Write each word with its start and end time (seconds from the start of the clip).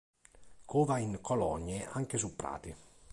Cova 0.65 0.97
in 0.97 1.19
colonie, 1.21 1.85
anche 1.87 2.17
su 2.17 2.35
prati. 2.35 2.75